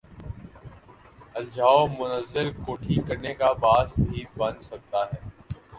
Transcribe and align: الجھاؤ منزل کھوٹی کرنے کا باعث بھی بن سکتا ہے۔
الجھاؤ 1.35 1.85
منزل 1.99 2.51
کھوٹی 2.63 2.95
کرنے 3.07 3.33
کا 3.33 3.53
باعث 3.61 3.93
بھی 3.99 4.23
بن 4.37 4.59
سکتا 4.61 5.05
ہے۔ 5.05 5.29